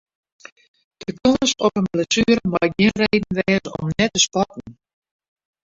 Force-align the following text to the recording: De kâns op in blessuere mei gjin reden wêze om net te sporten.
De 1.03 1.09
kâns 1.19 1.51
op 1.67 1.73
in 1.83 1.87
blessuere 1.97 2.43
mei 2.53 2.67
gjin 2.75 2.97
reden 3.03 3.35
wêze 3.37 3.69
om 3.79 3.87
net 3.99 4.11
te 4.15 4.19
sporten. 4.25 4.71